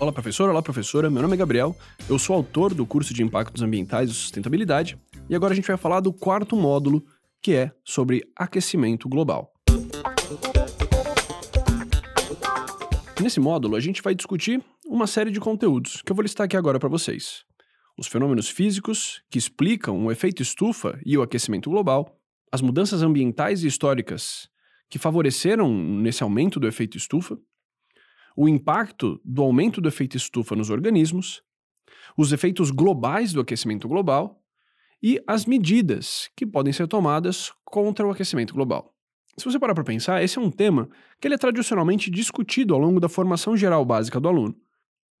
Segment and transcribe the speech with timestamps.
[0.00, 0.48] Olá, professor.
[0.48, 1.10] Olá, professora.
[1.10, 1.76] Meu nome é Gabriel.
[2.08, 4.96] Eu sou autor do curso de Impactos Ambientais e Sustentabilidade.
[5.28, 7.04] E agora a gente vai falar do quarto módulo,
[7.42, 9.52] que é sobre aquecimento global.
[13.20, 16.56] Nesse módulo, a gente vai discutir uma série de conteúdos que eu vou listar aqui
[16.56, 17.42] agora para vocês.
[17.98, 22.16] Os fenômenos físicos que explicam o efeito estufa e o aquecimento global,
[22.52, 24.48] as mudanças ambientais e históricas
[24.88, 27.36] que favoreceram nesse aumento do efeito estufa,
[28.40, 31.42] o impacto do aumento do efeito estufa nos organismos,
[32.16, 34.40] os efeitos globais do aquecimento global
[35.02, 38.94] e as medidas que podem ser tomadas contra o aquecimento global.
[39.36, 40.88] Se você parar para pensar, esse é um tema
[41.20, 44.54] que ele é tradicionalmente discutido ao longo da formação geral básica do aluno.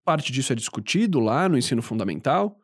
[0.04, 2.56] Parte disso é discutido lá no ensino fundamental,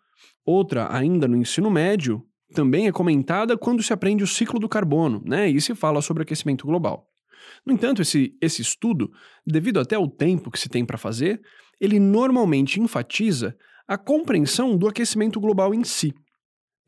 [0.47, 5.21] outra ainda no ensino médio, também é comentada quando se aprende o ciclo do carbono,
[5.27, 5.51] né?
[5.51, 7.11] E se fala sobre aquecimento global.
[7.65, 9.11] No entanto, esse, esse estudo,
[9.47, 11.41] devido até ao tempo que se tem para fazer,
[11.81, 13.57] ele normalmente enfatiza
[13.87, 16.15] a compreensão do aquecimento global em si.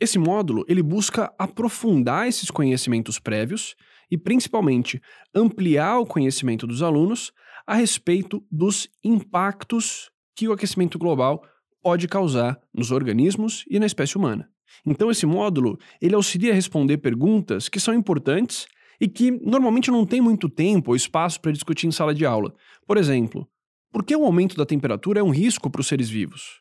[0.01, 3.75] Esse módulo ele busca aprofundar esses conhecimentos prévios
[4.11, 5.01] e, principalmente,
[5.34, 7.33] ampliar o conhecimento dos alunos
[7.67, 11.43] a respeito dos impactos que o aquecimento global
[11.83, 14.49] pode causar nos organismos e na espécie humana.
[14.84, 18.67] Então esse módulo, ele auxilia a responder perguntas que são importantes
[19.01, 22.55] e que normalmente não tem muito tempo ou espaço para discutir em sala de aula.
[22.87, 23.49] Por exemplo,
[23.93, 26.61] por que o aumento da temperatura é um risco para os seres vivos?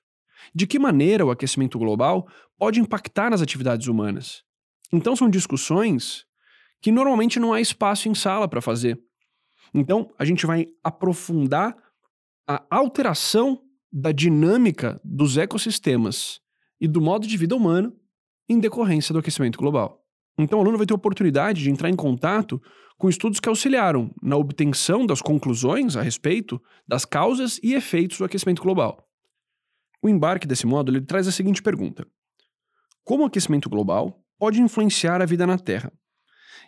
[0.53, 4.44] De que maneira o aquecimento global pode impactar nas atividades humanas?
[4.91, 6.25] Então são discussões
[6.81, 9.00] que normalmente não há espaço em sala para fazer.
[9.73, 11.75] Então a gente vai aprofundar
[12.47, 16.39] a alteração da dinâmica dos ecossistemas
[16.80, 17.94] e do modo de vida humano
[18.47, 20.04] em decorrência do aquecimento global.
[20.38, 22.61] Então, o aluno vai ter oportunidade de entrar em contato
[22.97, 28.25] com estudos que auxiliaram na obtenção das conclusões a respeito das causas e efeitos do
[28.25, 29.07] aquecimento global.
[30.01, 32.06] O embarque desse módulo ele traz a seguinte pergunta:
[33.03, 35.91] Como o aquecimento global pode influenciar a vida na Terra?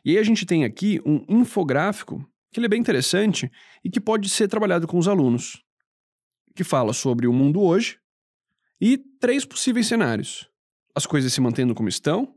[0.04, 3.52] E aí a gente tem aqui um infográfico que é bem interessante
[3.84, 5.64] e que pode ser trabalhado com os alunos,
[6.56, 8.00] que fala sobre o mundo hoje
[8.82, 10.50] e três possíveis cenários:
[10.96, 12.36] as coisas se mantendo como estão,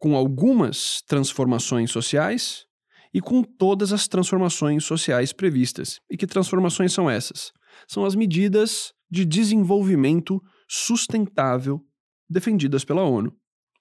[0.00, 2.64] com algumas transformações sociais
[3.12, 6.00] e com todas as transformações sociais previstas.
[6.10, 7.52] E que transformações são essas?
[7.86, 11.80] São as medidas de desenvolvimento sustentável
[12.28, 13.32] defendidas pela ONU.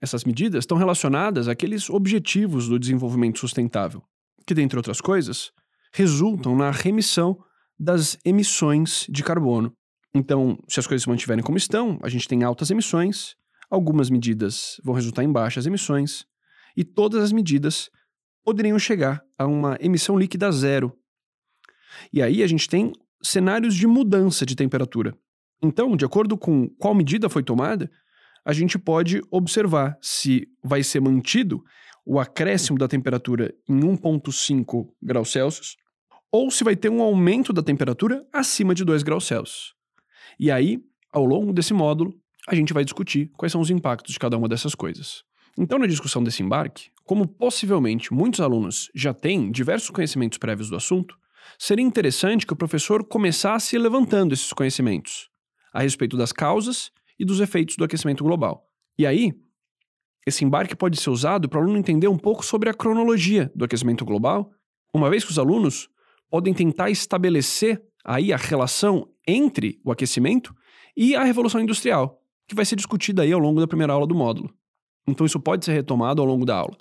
[0.01, 4.03] Essas medidas estão relacionadas àqueles objetivos do desenvolvimento sustentável,
[4.45, 5.51] que, dentre outras coisas,
[5.93, 7.37] resultam na remissão
[7.79, 9.71] das emissões de carbono.
[10.13, 13.35] Então, se as coisas se mantiverem como estão, a gente tem altas emissões,
[13.69, 16.25] algumas medidas vão resultar em baixas emissões,
[16.75, 17.89] e todas as medidas
[18.43, 20.95] poderiam chegar a uma emissão líquida zero.
[22.11, 25.15] E aí a gente tem cenários de mudança de temperatura.
[25.61, 27.91] Então, de acordo com qual medida foi tomada,
[28.45, 31.63] a gente pode observar se vai ser mantido
[32.05, 35.75] o acréscimo da temperatura em 1,5 graus Celsius
[36.31, 39.73] ou se vai ter um aumento da temperatura acima de 2 graus Celsius.
[40.39, 40.79] E aí,
[41.11, 42.13] ao longo desse módulo,
[42.49, 45.23] a gente vai discutir quais são os impactos de cada uma dessas coisas.
[45.55, 50.75] Então, na discussão desse embarque, como possivelmente muitos alunos já têm diversos conhecimentos prévios do
[50.75, 51.15] assunto,
[51.59, 55.29] seria interessante que o professor começasse levantando esses conhecimentos
[55.71, 58.67] a respeito das causas e dos efeitos do aquecimento global.
[58.97, 59.31] E aí,
[60.25, 63.63] esse embarque pode ser usado para o aluno entender um pouco sobre a cronologia do
[63.63, 64.51] aquecimento global,
[64.91, 65.87] uma vez que os alunos
[66.31, 70.55] podem tentar estabelecer aí a relação entre o aquecimento
[70.97, 74.15] e a revolução industrial, que vai ser discutida aí ao longo da primeira aula do
[74.15, 74.51] módulo.
[75.07, 76.75] Então isso pode ser retomado ao longo da aula.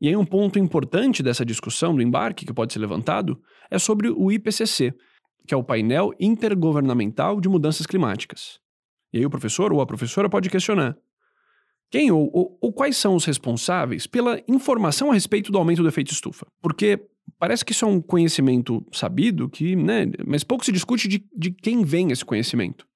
[0.00, 3.40] E aí um ponto importante dessa discussão do embarque que pode ser levantado
[3.70, 4.94] é sobre o IPCC,
[5.46, 8.60] que é o painel intergovernamental de mudanças climáticas.
[9.12, 10.96] E aí o professor ou a professora pode questionar:
[11.90, 15.88] quem ou, ou, ou, quais são os responsáveis pela informação a respeito do aumento do
[15.88, 16.46] efeito estufa?
[16.60, 17.00] Porque
[17.38, 21.50] parece que isso é um conhecimento sabido, que, né, mas pouco se discute de, de
[21.50, 22.86] quem vem esse conhecimento.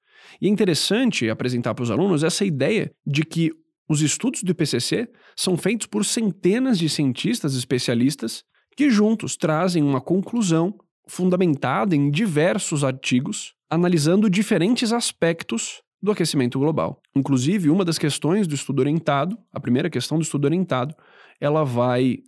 [0.40, 3.50] E é interessante apresentar para os alunos essa ideia de que
[3.88, 8.44] os estudos do IPCC são feitos por centenas de cientistas especialistas
[8.76, 10.75] que juntos trazem uma conclusão
[11.06, 17.02] fundamentada em diversos artigos analisando diferentes aspectos do aquecimento global.
[17.14, 20.94] Inclusive, uma das questões do estudo orientado, a primeira questão do estudo orientado,
[21.40, 22.19] ela vai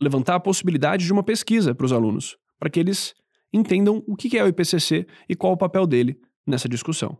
[0.00, 3.14] levantar a possibilidade de uma pesquisa para os alunos, para que eles
[3.52, 7.18] entendam o que é o IPCC e qual o papel dele nessa discussão.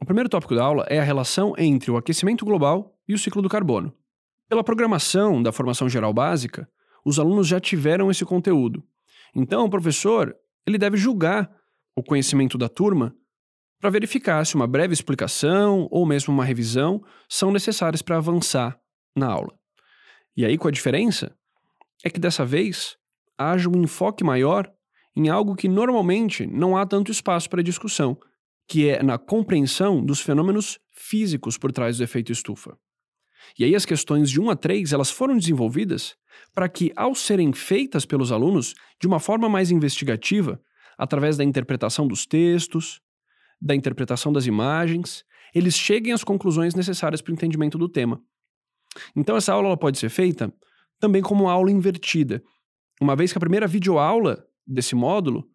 [0.00, 3.42] O primeiro tópico da aula é a relação entre o aquecimento global e o ciclo
[3.42, 3.94] do carbono.
[4.48, 6.66] Pela programação da formação geral básica,
[7.04, 8.82] os alunos já tiveram esse conteúdo.
[9.34, 10.34] Então, o professor
[10.66, 11.50] ele deve julgar
[11.94, 13.14] o conhecimento da turma
[13.78, 18.78] para verificar se uma breve explicação ou mesmo uma revisão são necessárias para avançar
[19.16, 19.54] na aula.
[20.36, 21.36] E aí, com a diferença,
[22.02, 22.96] é que dessa vez
[23.38, 24.70] haja um enfoque maior
[25.14, 28.18] em algo que normalmente não há tanto espaço para discussão,
[28.70, 32.78] que é na compreensão dos fenômenos físicos por trás do efeito estufa.
[33.58, 36.14] E aí as questões de 1 a 3, elas foram desenvolvidas
[36.54, 40.62] para que, ao serem feitas pelos alunos de uma forma mais investigativa,
[40.96, 43.00] através da interpretação dos textos,
[43.60, 48.22] da interpretação das imagens, eles cheguem às conclusões necessárias para o entendimento do tema.
[49.16, 50.54] Então essa aula pode ser feita
[51.00, 52.40] também como aula invertida,
[53.00, 55.50] uma vez que a primeira videoaula desse módulo,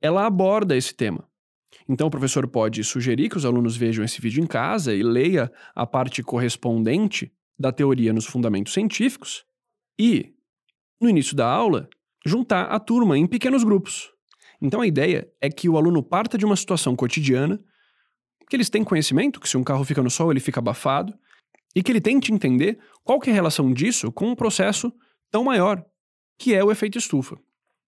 [0.00, 1.28] ela aborda esse tema.
[1.88, 5.50] Então o professor pode sugerir que os alunos vejam esse vídeo em casa e leia
[5.74, 9.44] a parte correspondente da teoria nos fundamentos científicos
[9.98, 10.32] e,
[11.00, 11.88] no início da aula,
[12.24, 14.10] juntar a turma em pequenos grupos.
[14.60, 17.58] Então a ideia é que o aluno parta de uma situação cotidiana,
[18.48, 21.14] que eles têm conhecimento, que se um carro fica no sol ele fica abafado,
[21.74, 24.92] e que ele tente entender qual é a relação disso com um processo
[25.30, 25.84] tão maior,
[26.38, 27.38] que é o efeito estufa.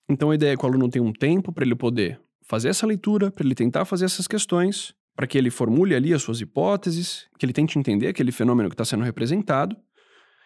[0.08, 2.20] Então a ideia é que o aluno tenha um tempo para ele poder
[2.52, 6.20] fazer essa leitura, para ele tentar fazer essas questões, para que ele formule ali as
[6.20, 9.74] suas hipóteses, que ele tente entender aquele fenômeno que está sendo representado,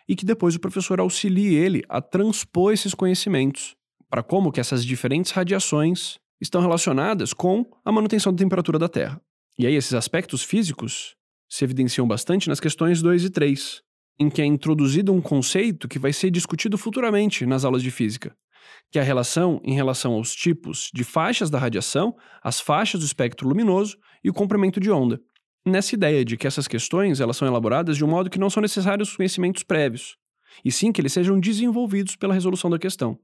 [0.08, 3.74] e que depois o professor auxilie ele a transpor esses conhecimentos
[4.08, 9.20] para como que essas diferentes radiações estão relacionadas com a manutenção da temperatura da Terra.
[9.58, 11.16] E aí esses aspectos físicos
[11.50, 13.82] se evidenciam bastante nas questões 2 e 3,
[14.20, 18.32] em que é introduzido um conceito que vai ser discutido futuramente nas aulas de física,
[18.90, 23.06] que é a relação em relação aos tipos de faixas da radiação, as faixas do
[23.06, 25.20] espectro luminoso e o comprimento de onda.
[25.64, 28.60] Nessa ideia de que essas questões elas são elaboradas de um modo que não são
[28.60, 30.16] necessários conhecimentos prévios,
[30.64, 33.18] e sim que eles sejam desenvolvidos pela resolução da questão.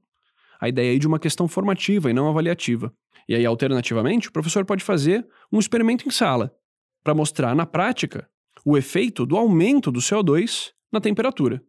[0.59, 2.93] A ideia aí de uma questão formativa e não avaliativa.
[3.27, 6.53] E aí, alternativamente, o professor pode fazer um experimento em sala,
[7.03, 8.29] para mostrar na prática
[8.65, 11.61] o efeito do aumento do CO2 na temperatura.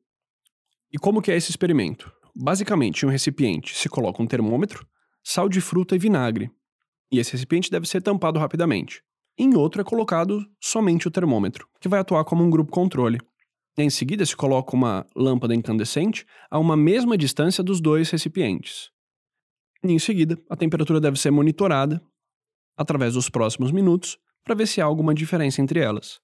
[0.92, 2.12] E como que é esse experimento?
[2.34, 4.86] Basicamente, em um recipiente se coloca um termômetro,
[5.22, 6.50] sal de fruta e vinagre.
[7.10, 9.02] E esse recipiente deve ser tampado rapidamente.
[9.38, 13.18] Em outro é colocado somente o termômetro, que vai atuar como um grupo controle.
[13.76, 18.90] Em seguida se coloca uma lâmpada incandescente a uma mesma distância dos dois recipientes.
[19.82, 22.00] E em seguida, a temperatura deve ser monitorada
[22.76, 26.20] através dos próximos minutos para ver se há alguma diferença entre elas.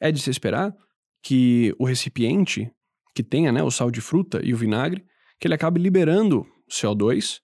[0.00, 0.74] É de se esperar
[1.22, 2.70] que o recipiente
[3.14, 5.04] que tenha né, o sal de fruta e o vinagre
[5.42, 7.40] que ele acabe liberando CO2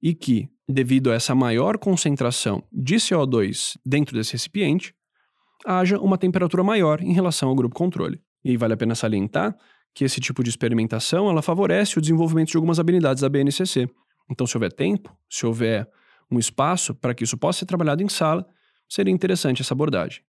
[0.00, 4.94] e que, devido a essa maior concentração de CO2 dentro desse recipiente,
[5.66, 8.22] haja uma temperatura maior em relação ao grupo controle.
[8.44, 9.56] E vale a pena salientar
[9.92, 13.88] que esse tipo de experimentação ela favorece o desenvolvimento de algumas habilidades da BNCC.
[14.30, 15.88] Então, se houver tempo, se houver
[16.30, 18.46] um espaço para que isso possa ser trabalhado em sala,
[18.88, 20.22] seria interessante essa abordagem.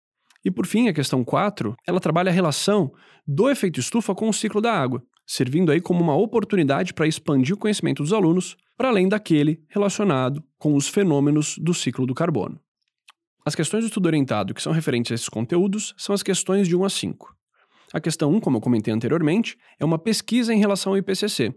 [0.44, 2.92] E por fim, a questão 4, ela trabalha a relação
[3.28, 7.56] do efeito estufa com o ciclo da água servindo aí como uma oportunidade para expandir
[7.56, 12.60] o conhecimento dos alunos para além daquele relacionado com os fenômenos do ciclo do carbono.
[13.46, 16.76] As questões do estudo orientado que são referentes a esses conteúdos são as questões de
[16.76, 17.36] 1 a 5.
[17.94, 21.54] A questão 1, como eu comentei anteriormente, é uma pesquisa em relação ao IPCC.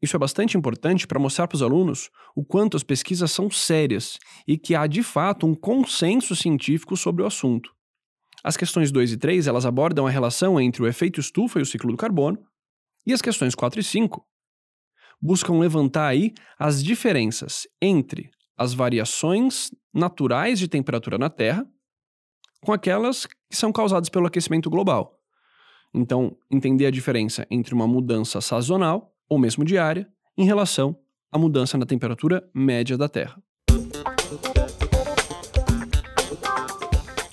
[0.00, 4.18] Isso é bastante importante para mostrar para os alunos o quanto as pesquisas são sérias
[4.46, 7.72] e que há de fato um consenso científico sobre o assunto.
[8.42, 11.66] As questões 2 e 3 elas abordam a relação entre o efeito estufa e o
[11.66, 12.38] ciclo do carbono,
[13.08, 14.22] e as questões 4 e 5
[15.20, 21.66] buscam levantar aí as diferenças entre as variações naturais de temperatura na Terra
[22.60, 25.18] com aquelas que são causadas pelo aquecimento global.
[25.94, 30.94] Então, entender a diferença entre uma mudança sazonal ou mesmo diária em relação
[31.32, 33.42] à mudança na temperatura média da Terra.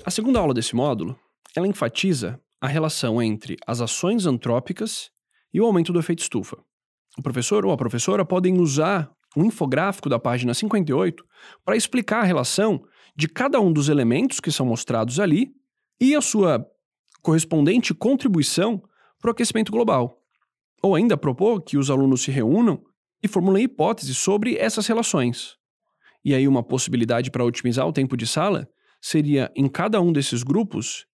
[0.05, 1.20] A segunda aula desse módulo,
[1.53, 5.12] ela enfatiza a relação entre as ações antrópicas
[5.55, 6.57] e o aumento do efeito estufa.
[7.17, 11.24] O professor ou a professora podem usar um infográfico da página 58
[11.63, 12.83] para explicar a relação
[13.15, 15.53] de cada um dos elementos que são mostrados ali
[15.97, 16.67] e a sua
[17.21, 18.83] correspondente contribuição
[19.17, 20.21] para o aquecimento global.
[20.83, 22.83] Ou ainda propor que os alunos se reúnam
[23.24, 25.55] e formulem hipóteses sobre essas relações.
[26.21, 28.67] E aí, uma possibilidade para otimizar o tempo de sala
[29.01, 31.05] seria, em cada um desses grupos,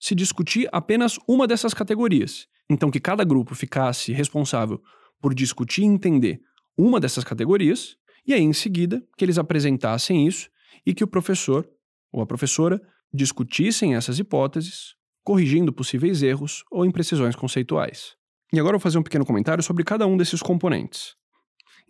[0.00, 4.82] se discutir apenas uma dessas categorias então, que cada grupo ficasse responsável
[5.20, 6.40] por discutir e entender
[6.76, 7.96] uma dessas categorias,
[8.26, 10.50] e aí, em seguida, que eles apresentassem isso
[10.84, 11.68] e que o professor
[12.12, 12.80] ou a professora
[13.12, 14.94] discutissem essas hipóteses,
[15.24, 18.16] corrigindo possíveis erros ou imprecisões conceituais.
[18.52, 21.14] E agora eu vou fazer um pequeno comentário sobre cada um desses componentes.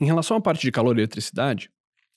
[0.01, 1.71] Em relação à parte de calor e eletricidade,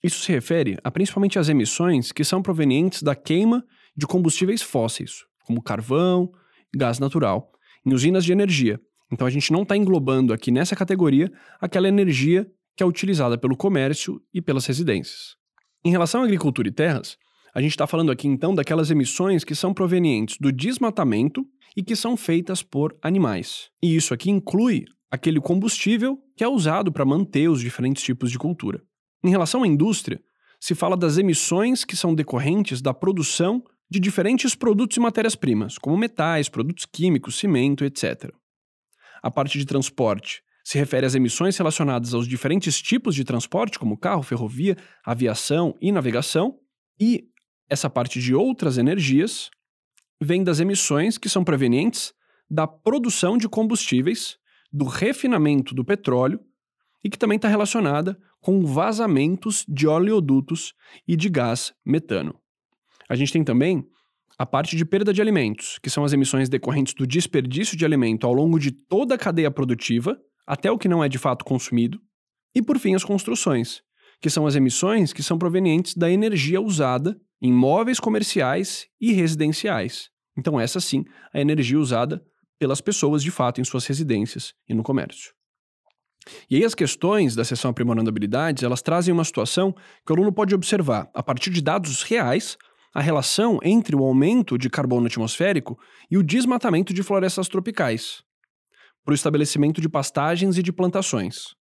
[0.03, 3.63] isso se refere a principalmente às emissões que são provenientes da queima
[3.95, 6.31] de combustíveis fósseis, como carvão,
[6.75, 7.51] gás natural,
[7.85, 8.79] em usinas de energia.
[9.11, 13.57] Então a gente não está englobando aqui nessa categoria aquela energia que é utilizada pelo
[13.57, 15.35] comércio e pelas residências.
[15.83, 17.17] Em relação à agricultura e terras,
[17.53, 21.45] a gente está falando aqui então daquelas emissões que são provenientes do desmatamento
[21.75, 23.69] e que são feitas por animais.
[23.83, 28.39] E isso aqui inclui aquele combustível que é usado para manter os diferentes tipos de
[28.39, 28.81] cultura.
[29.23, 30.21] Em relação à indústria,
[30.59, 35.97] se fala das emissões que são decorrentes da produção de diferentes produtos e matérias-primas, como
[35.97, 38.33] metais, produtos químicos, cimento, etc.
[39.21, 43.97] A parte de transporte se refere às emissões relacionadas aos diferentes tipos de transporte, como
[43.97, 46.57] carro, ferrovia, aviação e navegação,
[46.97, 47.25] e
[47.69, 49.51] essa parte de outras energias
[50.21, 52.13] vem das emissões que são provenientes
[52.49, 54.37] da produção de combustíveis,
[54.71, 56.39] do refinamento do petróleo
[57.03, 60.73] e que também está relacionada com vazamentos de oleodutos
[61.05, 62.39] e de gás metano.
[63.11, 63.85] A gente tem também
[64.39, 68.25] a parte de perda de alimentos, que são as emissões decorrentes do desperdício de alimento
[68.25, 71.99] ao longo de toda a cadeia produtiva, até o que não é de fato consumido,
[72.55, 73.81] e por fim as construções,
[74.21, 80.09] que são as emissões que são provenientes da energia usada em móveis comerciais e residenciais.
[80.37, 81.03] Então, essa sim,
[81.33, 82.23] a energia usada
[82.57, 85.33] pelas pessoas de fato em suas residências e no comércio.
[86.49, 89.75] E aí as questões da seção aprimorando habilidades, elas trazem uma situação
[90.05, 92.57] que o aluno pode observar a partir de dados reais
[92.93, 95.79] a relação entre o aumento de carbono atmosférico
[96.09, 98.21] e o desmatamento de florestas tropicais,
[99.03, 101.55] para o estabelecimento de pastagens e de plantações.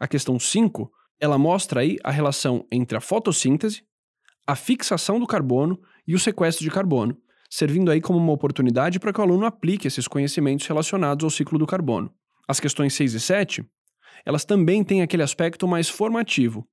[0.00, 3.82] A questão 5, ela mostra aí a relação entre a fotossíntese,
[4.46, 7.16] a fixação do carbono e o sequestro de carbono,
[7.50, 11.58] servindo aí como uma oportunidade para que o aluno aplique esses conhecimentos relacionados ao ciclo
[11.58, 12.12] do carbono.
[12.48, 13.64] As questões 6 e 7,
[14.24, 16.66] elas também têm aquele aspecto mais formativo,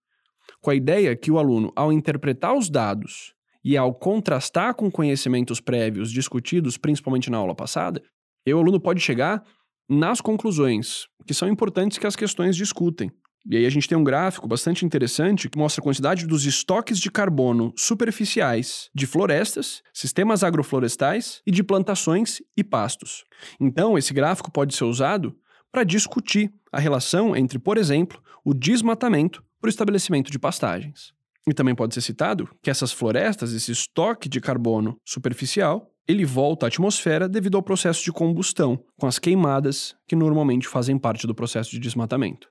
[0.62, 3.36] com a ideia que o aluno, ao interpretar os dados
[3.70, 8.02] e ao contrastar com conhecimentos prévios discutidos principalmente na aula passada,
[8.48, 9.44] o aluno pode chegar
[9.88, 13.12] nas conclusões, que são importantes que as questões discutem.
[13.48, 16.98] E aí a gente tem um gráfico bastante interessante que mostra a quantidade dos estoques
[16.98, 23.24] de carbono superficiais de florestas, sistemas agroflorestais e de plantações e pastos.
[23.60, 25.38] Então, esse gráfico pode ser usado
[25.72, 31.19] para discutir a relação entre, por exemplo, o desmatamento para o estabelecimento de pastagens.
[31.50, 36.68] E também pode ser citado que essas florestas, esse estoque de carbono superficial, ele volta
[36.68, 41.34] à atmosfera devido ao processo de combustão, com as queimadas que normalmente fazem parte do
[41.34, 42.48] processo de desmatamento.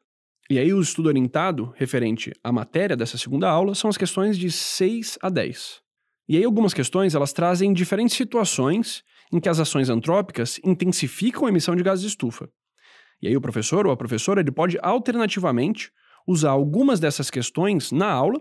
[0.50, 4.50] E aí o estudo orientado referente à matéria dessa segunda aula são as questões de
[4.50, 5.81] 6 a 10.
[6.28, 11.50] E aí algumas questões elas trazem diferentes situações em que as ações antrópicas intensificam a
[11.50, 12.49] emissão de gases de estufa.
[13.23, 15.93] E aí o professor ou a professora ele pode alternativamente
[16.26, 18.40] usar algumas dessas questões na aula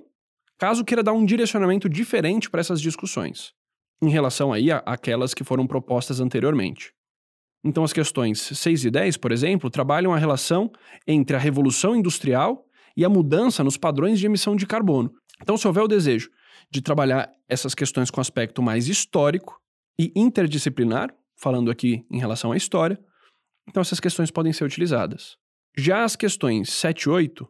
[0.57, 3.53] caso queira dar um direcionamento diferente para essas discussões,
[4.01, 6.93] em relação aí àquelas que foram propostas anteriormente.
[7.63, 10.71] Então, as questões 6 e 10, por exemplo, trabalham a relação
[11.05, 15.11] entre a revolução industrial e a mudança nos padrões de emissão de carbono.
[15.41, 16.29] Então, se houver o desejo
[16.71, 19.59] de trabalhar essas questões com aspecto mais histórico
[19.99, 22.99] e interdisciplinar, falando aqui em relação à história,
[23.67, 25.37] então essas questões podem ser utilizadas.
[25.75, 27.47] Já as questões 7 e 8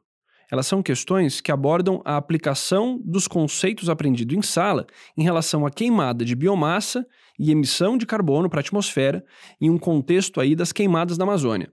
[0.52, 4.88] elas são questões que abordam a aplicação dos conceitos aprendidos em sala
[5.18, 7.06] em relação à queimada de biomassa
[7.38, 9.24] e emissão de carbono para a atmosfera
[9.60, 11.72] em um contexto aí das queimadas da Amazônia.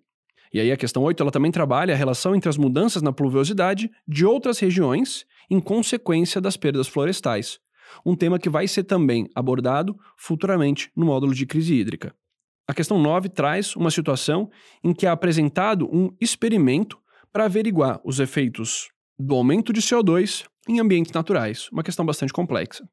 [0.53, 3.91] E aí a questão 8 ela também trabalha a relação entre as mudanças na pluviosidade
[4.07, 7.59] de outras regiões em consequência das perdas florestais,
[8.05, 12.15] um tema que vai ser também abordado futuramente no módulo de crise hídrica.
[12.67, 14.51] A questão 9 traz uma situação
[14.83, 16.99] em que é apresentado um experimento
[17.35, 22.89] para averiguar os efeitos do aumento de CO2 em ambientes naturais, uma questão bastante complexa.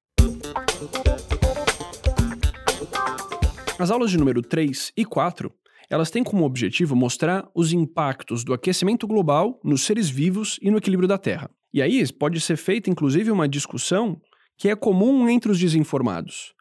[3.77, 5.53] As aulas de número 3 e 4,
[5.91, 10.79] elas têm como objetivo mostrar os impactos do aquecimento global nos seres vivos e no
[10.79, 11.48] equilíbrio da Terra.
[11.71, 14.19] E aí pode ser feita inclusive uma discussão
[14.57, 16.55] que é comum entre os desinformados.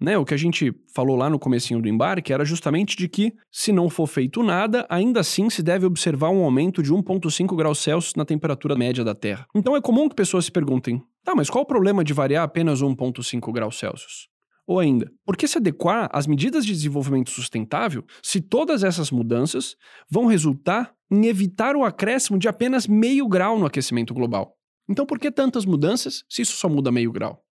[0.00, 3.32] Né, o que a gente falou lá no comecinho do embarque era justamente de que,
[3.50, 7.78] se não for feito nada, ainda assim se deve observar um aumento de 1,5 graus
[7.78, 9.46] Celsius na temperatura média da Terra.
[9.54, 12.82] Então é comum que pessoas se perguntem: tá, mas qual o problema de variar apenas
[12.82, 14.28] 1,5 graus Celsius?
[14.66, 19.76] Ou ainda, por que se adequar às medidas de desenvolvimento sustentável se todas essas mudanças
[20.10, 24.56] vão resultar em evitar o acréscimo de apenas meio grau no aquecimento global?
[24.88, 27.42] Então, por que tantas mudanças se isso só muda meio grau?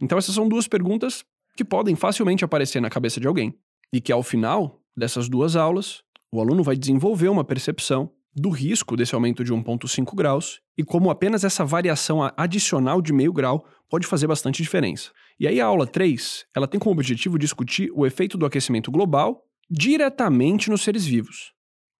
[0.00, 1.24] Então, essas são duas perguntas
[1.56, 3.54] que podem facilmente aparecer na cabeça de alguém.
[3.92, 8.96] E que ao final dessas duas aulas, o aluno vai desenvolver uma percepção do risco
[8.96, 14.06] desse aumento de 1,5 graus e como apenas essa variação adicional de meio grau pode
[14.06, 15.10] fazer bastante diferença.
[15.38, 19.44] E aí a aula 3, ela tem como objetivo discutir o efeito do aquecimento global
[19.70, 21.52] diretamente nos seres vivos,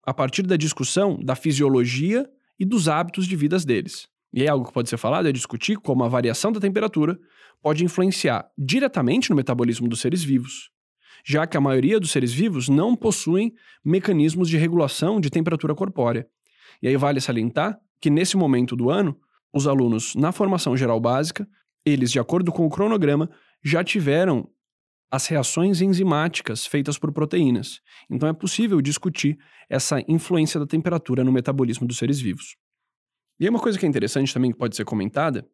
[0.05, 2.27] a partir da discussão da fisiologia
[2.59, 4.09] e dos hábitos de vidas deles.
[4.33, 7.19] E aí algo que pode ser falado é discutir como a variação da temperatura
[7.63, 10.71] pode influenciar diretamente no metabolismo dos seres vivos,
[11.25, 13.55] já que a maioria dos seres vivos não possuem
[13.85, 16.27] mecanismos de regulação de temperatura corpórea.
[16.83, 19.17] E aí vale salientar que nesse momento do ano,
[19.53, 21.49] os alunos na formação geral básica,
[21.87, 23.31] eles, de acordo com o cronograma,
[23.63, 24.49] já tiveram
[25.11, 27.81] as reações enzimáticas feitas por proteínas.
[28.11, 29.39] Então é possível discutir
[29.69, 32.57] essa influência da temperatura no metabolismo dos seres vivos.
[33.39, 35.47] E aí uma coisa que é interessante também que pode ser comentada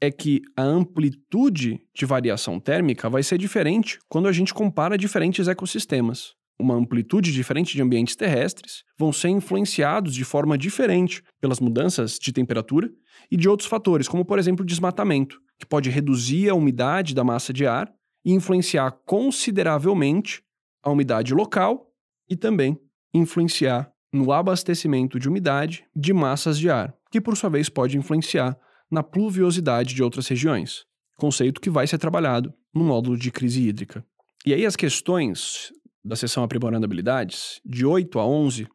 [0.00, 5.48] é que a amplitude de variação térmica vai ser diferente quando a gente compara diferentes
[5.48, 6.34] ecossistemas.
[6.58, 12.32] Uma amplitude diferente de ambientes terrestres vão ser influenciados de forma diferente pelas mudanças de
[12.32, 12.90] temperatura
[13.30, 17.22] e de outros fatores, como por exemplo o desmatamento, que pode reduzir a umidade da
[17.22, 17.92] massa de ar
[18.24, 20.42] e influenciar consideravelmente
[20.82, 21.90] a umidade local
[22.28, 22.78] e também
[23.12, 28.56] influenciar no abastecimento de umidade de massas de ar, que por sua vez pode influenciar
[28.90, 30.84] na pluviosidade de outras regiões,
[31.16, 34.04] conceito que vai ser trabalhado no módulo de crise hídrica.
[34.44, 35.72] E aí as questões
[36.04, 38.68] da seção Aprimorando Habilidades, de 8 a 11,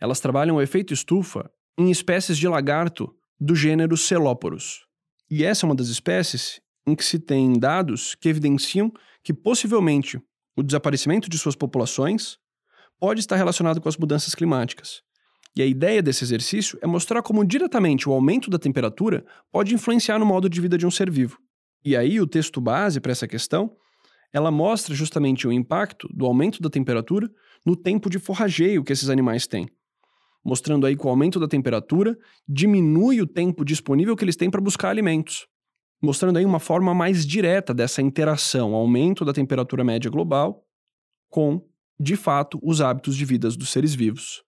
[0.00, 4.84] elas trabalham o efeito estufa em espécies de lagarto do gênero Celóporos.
[5.30, 8.92] E essa é uma das espécies em que se tem dados que evidenciam
[9.22, 10.20] que possivelmente
[10.56, 12.36] o desaparecimento de suas populações
[12.98, 15.02] pode estar relacionado com as mudanças climáticas,
[15.54, 20.18] e a ideia desse exercício é mostrar como diretamente o aumento da temperatura pode influenciar
[20.18, 21.38] no modo de vida de um ser vivo.
[21.84, 23.76] E aí o texto base para essa questão,
[24.32, 27.30] ela mostra justamente o impacto do aumento da temperatura
[27.66, 29.68] no tempo de forrageio que esses animais têm.
[30.44, 32.16] Mostrando aí que o aumento da temperatura
[32.48, 35.46] diminui o tempo disponível que eles têm para buscar alimentos.
[36.02, 40.64] Mostrando aí uma forma mais direta dessa interação, aumento da temperatura média global
[41.28, 41.64] com,
[41.98, 44.42] de fato, os hábitos de vida dos seres vivos.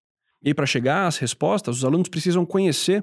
[0.44, 3.02] E para chegar às respostas, os alunos precisam conhecer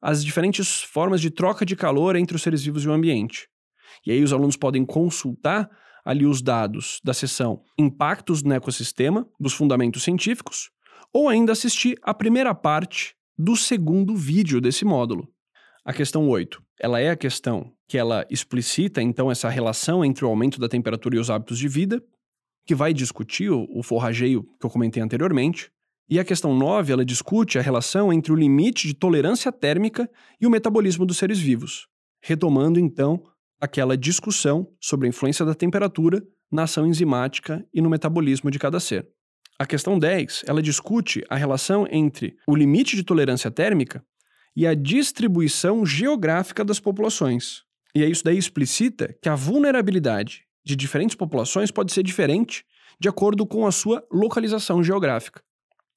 [0.00, 3.48] as diferentes formas de troca de calor entre os seres vivos e o ambiente.
[4.04, 5.70] E aí os alunos podem consultar
[6.04, 10.70] ali os dados da seção Impactos no ecossistema, dos fundamentos científicos,
[11.12, 15.28] ou ainda assistir a primeira parte do segundo vídeo desse módulo.
[15.84, 20.28] A questão 8, ela é a questão que ela explicita então essa relação entre o
[20.28, 22.02] aumento da temperatura e os hábitos de vida,
[22.64, 25.70] que vai discutir o forrageio que eu comentei anteriormente,
[26.08, 30.10] e a questão 9, ela discute a relação entre o limite de tolerância térmica
[30.40, 31.86] e o metabolismo dos seres vivos,
[32.20, 33.22] retomando então
[33.60, 38.78] aquela discussão sobre a influência da temperatura na ação enzimática e no metabolismo de cada
[38.78, 39.08] ser.
[39.58, 44.04] A questão 10, ela discute a relação entre o limite de tolerância térmica
[44.56, 47.62] e a distribuição geográfica das populações.
[47.94, 52.64] E isso daí explicita que a vulnerabilidade de diferentes populações pode ser diferente
[52.98, 55.42] de acordo com a sua localização geográfica.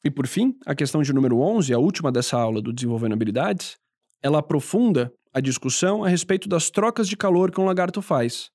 [0.05, 3.75] E por fim, a questão de número 11, a última dessa aula do Desenvolvendo Habilidades,
[4.21, 8.51] ela aprofunda a discussão a respeito das trocas de calor que um lagarto faz,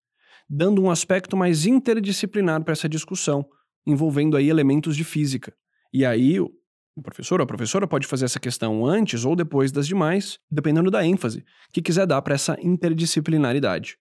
[0.48, 3.44] dando um aspecto mais interdisciplinar para essa discussão,
[3.84, 5.52] envolvendo aí elementos de física.
[5.92, 6.52] E aí o
[7.02, 11.04] professor ou a professora pode fazer essa questão antes ou depois das demais, dependendo da
[11.04, 13.96] ênfase que quiser dar para essa interdisciplinaridade.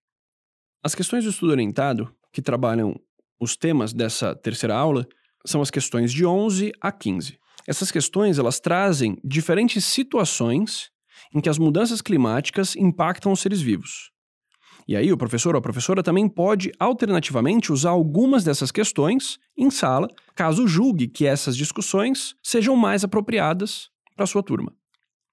[0.83, 2.95] As questões do estudo orientado, que trabalham
[3.39, 5.07] os temas dessa terceira aula,
[5.45, 7.37] são as questões de 11 a 15.
[7.67, 10.89] Essas questões elas trazem diferentes situações
[11.33, 14.11] em que as mudanças climáticas impactam os seres vivos.
[14.87, 19.69] E aí o professor ou a professora também pode alternativamente usar algumas dessas questões em
[19.69, 24.73] sala, caso julgue que essas discussões sejam mais apropriadas para sua turma.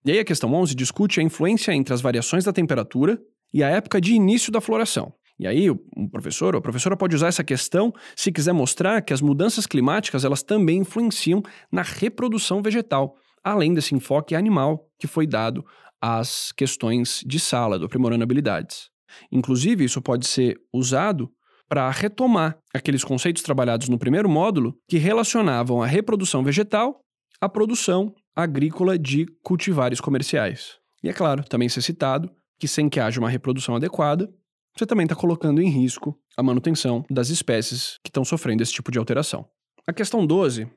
[0.05, 3.19] E aí a questão 11 discute a influência entre as variações da temperatura
[3.53, 5.15] e a época de início da floração.
[5.39, 5.79] E aí, o
[6.11, 10.25] professor ou a professora pode usar essa questão se quiser mostrar que as mudanças climáticas
[10.25, 15.65] elas também influenciam na reprodução vegetal, além desse enfoque animal que foi dado
[16.01, 18.89] às questões de sala do aprimorando habilidades.
[19.31, 21.31] Inclusive, isso pode ser usado
[21.69, 27.01] para retomar aqueles conceitos trabalhados no primeiro módulo que relacionavam a reprodução vegetal
[27.41, 30.79] à produção agrícola de cultivares comerciais.
[31.03, 34.31] E é claro, também ser citado que sem que haja uma reprodução adequada,
[34.77, 38.91] você também está colocando em risco a manutenção das espécies que estão sofrendo esse tipo
[38.91, 39.47] de alteração.
[39.87, 40.69] A questão 12,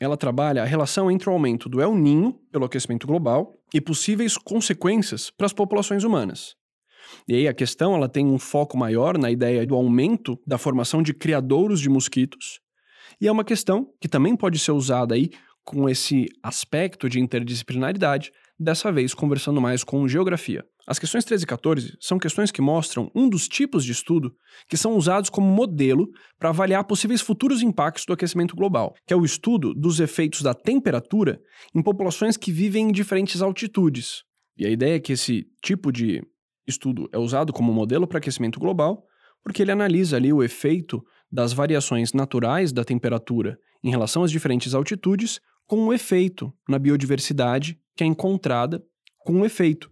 [0.00, 4.36] ela trabalha a relação entre o aumento do El Ninho pelo aquecimento global e possíveis
[4.36, 6.54] consequências para as populações humanas.
[7.28, 11.02] E aí a questão ela tem um foco maior na ideia do aumento da formação
[11.02, 12.60] de criadouros de mosquitos,
[13.20, 15.30] e é uma questão que também pode ser usada aí
[15.64, 20.64] com esse aspecto de interdisciplinaridade, dessa vez conversando mais com geografia.
[20.86, 24.34] As questões 13 e 14 são questões que mostram um dos tipos de estudo
[24.68, 29.16] que são usados como modelo para avaliar possíveis futuros impactos do aquecimento global, que é
[29.16, 31.40] o estudo dos efeitos da temperatura
[31.72, 34.24] em populações que vivem em diferentes altitudes.
[34.58, 36.20] E a ideia é que esse tipo de
[36.66, 39.04] estudo é usado como modelo para aquecimento global,
[39.42, 44.74] porque ele analisa ali o efeito das variações naturais da temperatura em relação às diferentes
[44.74, 48.82] altitudes, com um efeito na biodiversidade que é encontrada
[49.18, 49.91] com um efeito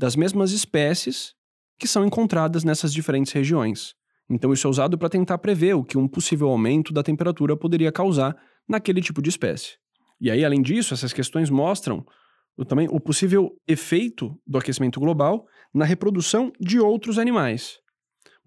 [0.00, 1.34] das mesmas espécies
[1.78, 3.94] que são encontradas nessas diferentes regiões.
[4.30, 7.92] Então, isso é usado para tentar prever o que um possível aumento da temperatura poderia
[7.92, 8.34] causar
[8.66, 9.74] naquele tipo de espécie.
[10.18, 12.02] E aí, além disso, essas questões mostram
[12.66, 17.78] também o possível efeito do aquecimento global na reprodução de outros animais.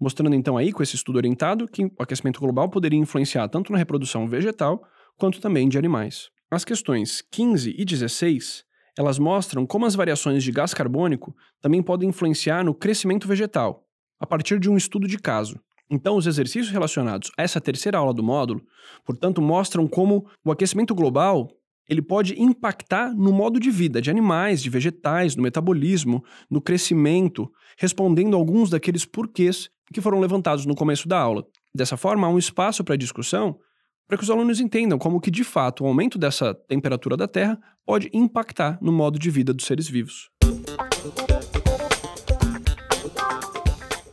[0.00, 3.78] Mostrando então aí, com esse estudo orientado, que o aquecimento global poderia influenciar tanto na
[3.78, 4.82] reprodução vegetal
[5.16, 6.30] quanto também de animais.
[6.50, 8.64] As questões 15 e 16
[8.98, 13.84] elas mostram como as variações de gás carbônico também podem influenciar no crescimento vegetal,
[14.20, 15.58] a partir de um estudo de caso.
[15.90, 18.62] Então, os exercícios relacionados a essa terceira aula do módulo,
[19.04, 21.48] portanto, mostram como o aquecimento global
[21.88, 27.50] ele pode impactar no modo de vida de animais, de vegetais, no metabolismo, no crescimento,
[27.76, 31.46] respondendo alguns daqueles porquês que foram levantados no começo da aula.
[31.74, 33.58] Dessa forma, há um espaço para discussão
[34.06, 37.58] para que os alunos entendam como que, de fato, o aumento dessa temperatura da Terra
[37.84, 40.30] pode impactar no modo de vida dos seres vivos.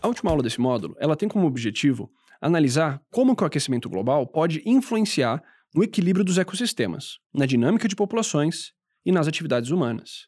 [0.02, 4.26] A última aula desse módulo, ela tem como objetivo analisar como que o aquecimento global
[4.26, 8.74] pode influenciar no equilíbrio dos ecossistemas, na dinâmica de populações
[9.06, 10.28] e nas atividades humanas.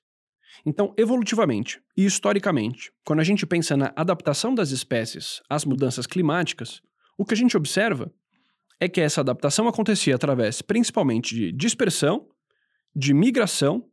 [0.66, 6.82] Então, evolutivamente e historicamente, quando a gente pensa na adaptação das espécies às mudanças climáticas,
[7.18, 8.14] o que a gente observa
[8.84, 12.28] é que essa adaptação acontecia através principalmente de dispersão,
[12.94, 13.90] de migração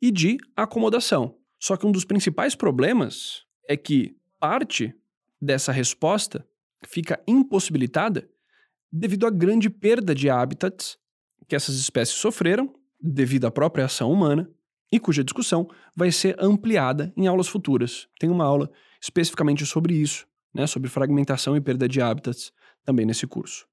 [0.00, 1.36] e de acomodação.
[1.58, 4.94] Só que um dos principais problemas é que parte
[5.42, 6.46] dessa resposta
[6.86, 8.30] fica impossibilitada
[8.92, 10.96] devido à grande perda de hábitats
[11.48, 14.48] que essas espécies sofreram devido à própria ação humana
[14.92, 18.06] e cuja discussão vai ser ampliada em aulas futuras.
[18.20, 18.70] Tem uma aula
[19.02, 22.52] especificamente sobre isso, né, sobre fragmentação e perda de hábitats
[22.84, 23.66] também nesse curso.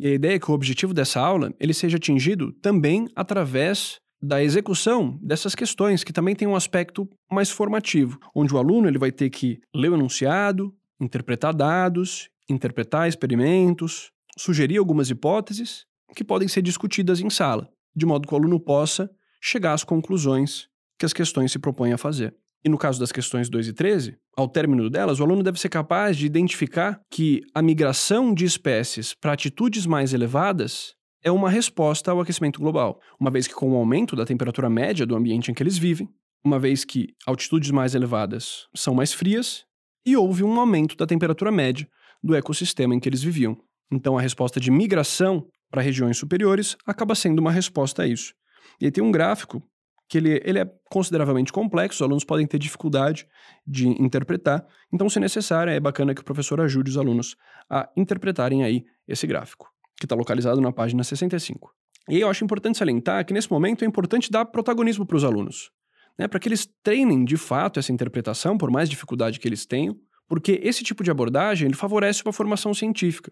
[0.00, 4.42] E a ideia é que o objetivo dessa aula ele seja atingido também através da
[4.42, 9.12] execução dessas questões, que também tem um aspecto mais formativo, onde o aluno ele vai
[9.12, 15.84] ter que ler o enunciado, interpretar dados, interpretar experimentos, sugerir algumas hipóteses
[16.16, 20.66] que podem ser discutidas em sala, de modo que o aluno possa chegar às conclusões
[20.98, 22.34] que as questões se propõem a fazer.
[22.64, 25.68] E no caso das questões 2 e 13, ao término delas, o aluno deve ser
[25.68, 32.10] capaz de identificar que a migração de espécies para atitudes mais elevadas é uma resposta
[32.10, 35.54] ao aquecimento global, uma vez que, com o aumento da temperatura média do ambiente em
[35.54, 36.08] que eles vivem,
[36.44, 39.64] uma vez que altitudes mais elevadas são mais frias,
[40.04, 41.86] e houve um aumento da temperatura média
[42.22, 43.56] do ecossistema em que eles viviam.
[43.92, 48.32] Então, a resposta de migração para regiões superiores acaba sendo uma resposta a isso.
[48.80, 49.62] E aí tem um gráfico
[50.10, 53.28] que ele, ele é consideravelmente complexo, os alunos podem ter dificuldade
[53.64, 57.36] de interpretar, então, se necessário, é bacana que o professor ajude os alunos
[57.70, 61.72] a interpretarem aí esse gráfico, que está localizado na página 65.
[62.08, 65.22] E aí eu acho importante salientar que nesse momento é importante dar protagonismo para os
[65.22, 65.70] alunos,
[66.18, 69.96] né, para que eles treinem de fato essa interpretação, por mais dificuldade que eles tenham,
[70.28, 73.30] porque esse tipo de abordagem ele favorece uma formação científica.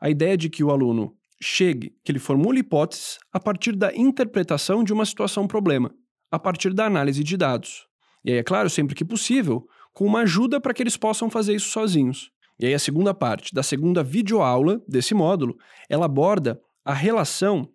[0.00, 1.12] A ideia de que o aluno
[1.42, 5.92] chegue, que ele formule hipóteses a partir da interpretação de uma situação-problema
[6.30, 7.86] a partir da análise de dados.
[8.24, 11.54] E aí, é claro, sempre que possível, com uma ajuda para que eles possam fazer
[11.54, 12.30] isso sozinhos.
[12.58, 15.56] E aí, a segunda parte da segunda videoaula desse módulo,
[15.88, 17.68] ela aborda a relação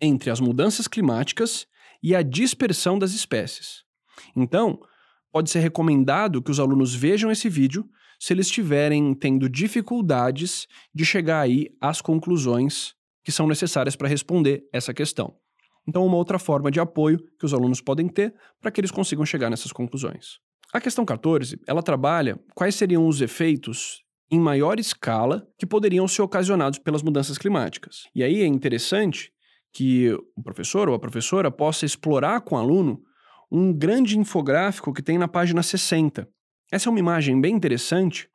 [0.00, 1.66] entre as mudanças climáticas
[2.02, 3.84] e a dispersão das espécies.
[4.34, 4.80] Então,
[5.30, 11.04] pode ser recomendado que os alunos vejam esse vídeo se eles estiverem tendo dificuldades de
[11.04, 12.94] chegar aí às conclusões
[13.24, 15.34] que são necessárias para responder essa questão.
[15.90, 19.26] Então, uma outra forma de apoio que os alunos podem ter para que eles consigam
[19.26, 20.38] chegar nessas conclusões.
[20.72, 26.22] A questão 14, ela trabalha quais seriam os efeitos em maior escala que poderiam ser
[26.22, 28.04] ocasionados pelas mudanças climáticas.
[28.14, 29.32] E aí é interessante
[29.72, 33.00] que o professor ou a professora possa explorar com o aluno
[33.50, 36.28] um grande infográfico que tem na página 60.
[36.70, 38.28] Essa é uma imagem bem interessante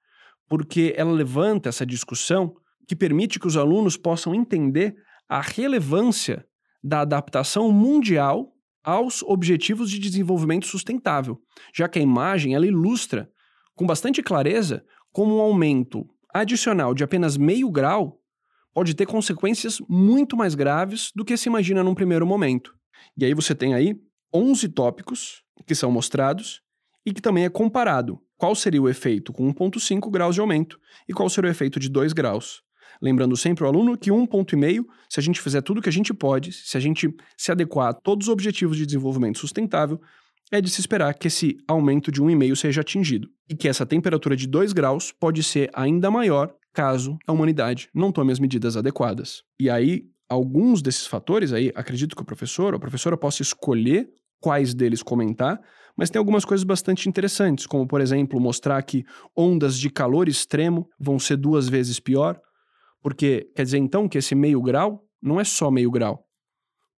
[0.49, 2.53] porque ela levanta essa discussão
[2.85, 4.93] que permite que os alunos possam entender
[5.29, 6.45] a relevância
[6.85, 11.41] da adaptação mundial aos objetivos de desenvolvimento sustentável,
[11.73, 13.27] já que a imagem ela ilustra
[13.73, 18.21] com bastante clareza como um aumento adicional de apenas meio grau
[18.71, 22.75] pode ter consequências muito mais graves do que se imagina num primeiro momento.
[23.17, 23.99] E aí você tem aí
[24.31, 26.61] 11 tópicos que são mostrados
[27.03, 31.13] e que também é comparado qual seria o efeito com 1,5 graus de aumento e
[31.13, 32.64] qual seria o efeito de 2 graus.
[33.01, 36.13] Lembrando sempre o aluno que 1,5, se a gente fizer tudo o que a gente
[36.13, 39.99] pode, se a gente se adequar a todos os objetivos de desenvolvimento sustentável,
[40.51, 44.35] é de se esperar que esse aumento de 1,5 seja atingido e que essa temperatura
[44.35, 49.43] de 2 graus pode ser ainda maior caso a humanidade não tome as medidas adequadas.
[49.59, 54.09] E aí, alguns desses fatores aí, acredito que o professor ou a professora possa escolher
[54.41, 55.59] quais deles comentar,
[55.97, 59.05] mas tem algumas coisas bastante interessantes, como por exemplo, mostrar que
[59.35, 62.39] ondas de calor extremo vão ser duas vezes pior,
[63.05, 66.25] porque quer dizer então que esse meio grau não é só meio grau,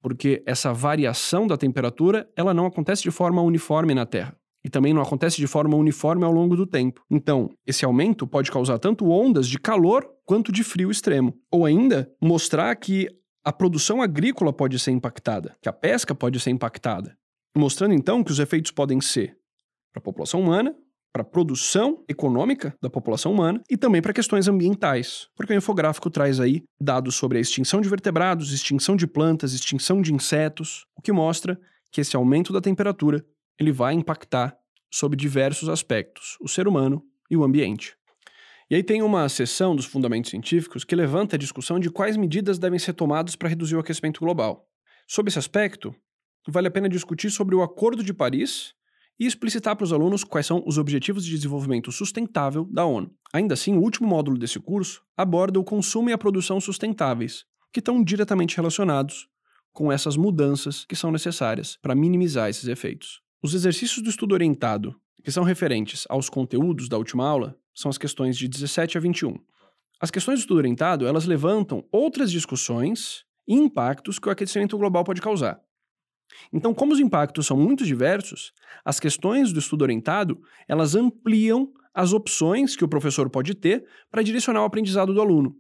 [0.02, 4.93] porque essa variação da temperatura, ela não acontece de forma uniforme na Terra e também
[4.93, 7.04] não acontece de forma uniforme ao longo do tempo.
[7.12, 11.38] Então, esse aumento pode causar tanto ondas de calor quanto de frio extremo.
[11.52, 13.10] Ou ainda, mostrar que
[13.43, 17.17] a produção agrícola pode ser impactada, que a pesca pode ser impactada,
[17.54, 19.38] mostrando então que os efeitos podem ser
[19.91, 20.74] para a população humana,
[21.17, 26.12] para a produção econômica da população humana e também para questões ambientais, porque o infográfico
[26.12, 31.01] traz aí dados sobre a extinção de vertebrados, extinção de plantas, extinção de insetos, o
[31.01, 31.60] que mostra
[31.91, 33.25] que esse aumento da temperatura
[33.60, 34.56] ele vai impactar
[34.91, 37.95] sobre diversos aspectos, o ser humano e o ambiente.
[38.69, 42.60] E aí tem uma seção dos fundamentos científicos que levanta a discussão de quais medidas
[42.60, 44.67] devem ser tomadas para reduzir o aquecimento global.
[45.08, 45.95] Sob esse aspecto,
[46.47, 48.77] vale a pena discutir sobre o Acordo de Paris
[49.19, 53.12] e explicitar para os alunos quais são os Objetivos de Desenvolvimento Sustentável da ONU.
[53.34, 57.80] Ainda assim, o último módulo desse curso aborda o consumo e a produção sustentáveis, que
[57.80, 59.27] estão diretamente relacionados
[59.73, 63.21] com essas mudanças que são necessárias para minimizar esses efeitos.
[63.43, 67.97] Os exercícios do estudo orientado, que são referentes aos conteúdos da última aula, são as
[67.97, 69.36] questões de 17 a 21.
[69.99, 75.03] As questões do estudo orientado, elas levantam outras discussões e impactos que o aquecimento global
[75.03, 75.62] pode causar.
[76.52, 78.52] Então, como os impactos são muito diversos,
[78.86, 84.22] as questões do estudo orientado, elas ampliam as opções que o professor pode ter para
[84.22, 85.56] direcionar o aprendizado do aluno.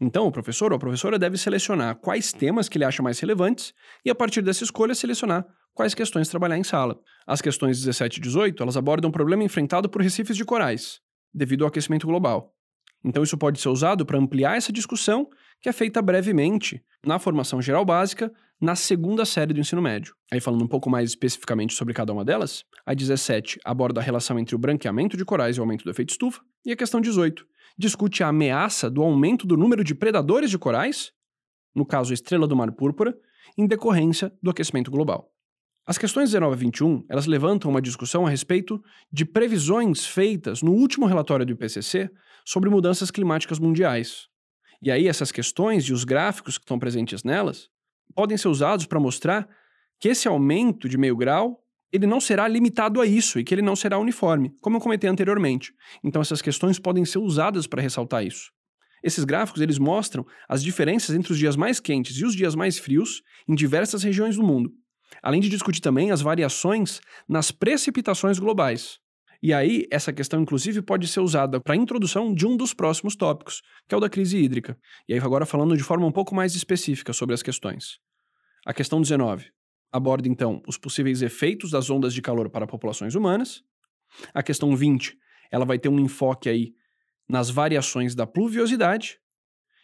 [0.00, 3.72] Então, o professor ou a professora deve selecionar quais temas que ele acha mais relevantes
[4.04, 6.98] e, a partir dessa escolha, selecionar quais questões trabalhar em sala.
[7.26, 11.00] As questões 17 e 18, elas abordam o problema enfrentado por recifes de corais,
[11.32, 12.54] devido ao aquecimento global.
[13.04, 15.28] Então, isso pode ser usado para ampliar essa discussão,
[15.60, 20.14] que é feita brevemente na formação geral básica, na segunda série do ensino médio.
[20.30, 24.38] Aí, falando um pouco mais especificamente sobre cada uma delas, a 17 aborda a relação
[24.38, 27.44] entre o branqueamento de corais e o aumento do efeito estufa, e a questão 18
[27.76, 31.10] discute a ameaça do aumento do número de predadores de corais,
[31.74, 33.18] no caso a estrela do mar púrpura,
[33.58, 35.28] em decorrência do aquecimento global.
[35.84, 38.80] As questões 19 a 21, elas levantam uma discussão a respeito
[39.12, 42.08] de previsões feitas no último relatório do IPCC
[42.46, 44.28] sobre mudanças climáticas mundiais.
[44.80, 47.71] E aí essas questões e os gráficos que estão presentes nelas
[48.14, 49.48] podem ser usados para mostrar
[50.00, 51.58] que esse aumento de meio grau
[51.92, 55.10] ele não será limitado a isso e que ele não será uniforme, como eu comentei
[55.10, 55.74] anteriormente.
[56.02, 58.50] Então essas questões podem ser usadas para ressaltar isso.
[59.04, 62.78] Esses gráficos eles mostram as diferenças entre os dias mais quentes e os dias mais
[62.78, 64.72] frios em diversas regiões do mundo
[65.20, 69.01] além de discutir também as variações nas precipitações globais.
[69.42, 73.16] E aí, essa questão, inclusive, pode ser usada para a introdução de um dos próximos
[73.16, 74.78] tópicos, que é o da crise hídrica.
[75.08, 77.98] E aí, agora falando de forma um pouco mais específica sobre as questões.
[78.64, 79.50] A questão 19
[79.92, 83.62] aborda, então, os possíveis efeitos das ondas de calor para populações humanas.
[84.32, 85.18] A questão 20,
[85.50, 86.72] ela vai ter um enfoque aí
[87.28, 89.18] nas variações da pluviosidade.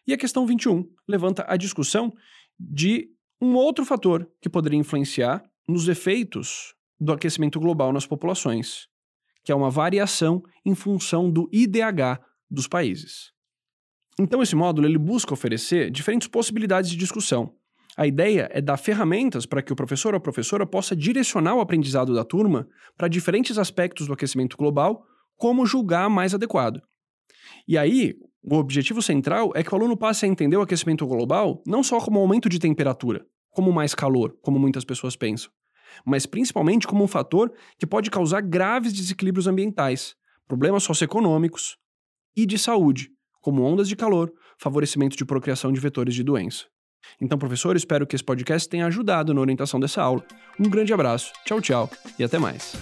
[0.06, 2.12] E a questão 21 levanta a discussão
[2.58, 8.87] de um outro fator que poderia influenciar nos efeitos do aquecimento global nas populações,
[9.48, 13.32] que é uma variação em função do IDH dos países.
[14.20, 17.54] Então esse módulo ele busca oferecer diferentes possibilidades de discussão.
[17.96, 22.14] A ideia é dar ferramentas para que o professor ou professora possa direcionar o aprendizado
[22.14, 25.02] da turma para diferentes aspectos do aquecimento global,
[25.34, 26.82] como julgar mais adequado.
[27.66, 31.62] E aí, o objetivo central é que o aluno passe a entender o aquecimento global
[31.66, 35.50] não só como aumento de temperatura, como mais calor, como muitas pessoas pensam,
[36.04, 40.14] mas principalmente como um fator que pode causar graves desequilíbrios ambientais,
[40.46, 41.76] problemas socioeconômicos
[42.36, 46.66] e de saúde, como ondas de calor, favorecimento de procriação de vetores de doença.
[47.20, 50.24] Então, professor, espero que esse podcast tenha ajudado na orientação dessa aula.
[50.58, 52.74] Um grande abraço, tchau, tchau e até mais.